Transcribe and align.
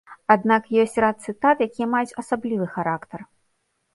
Аднак 0.35 0.63
ёсць 0.83 0.97
рад 1.03 1.19
цытат, 1.27 1.57
якія 1.67 1.87
маюць 1.93 2.15
асаблівы 2.23 2.65
характар. 2.79 3.19